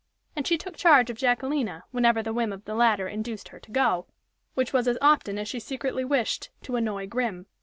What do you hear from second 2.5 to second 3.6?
of the latter induced her